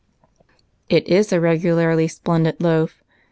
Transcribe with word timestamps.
""It 0.89 1.07
is 1.07 1.31
a 1.31 1.39
regularly 1.39 2.07
splendid 2.07 2.59
loaf! 2.59 3.03